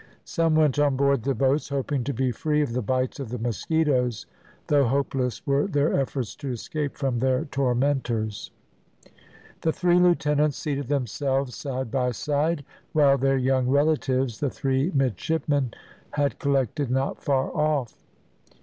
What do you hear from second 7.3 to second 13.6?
tormentors. The three lieutenants seated themselves side by side, while their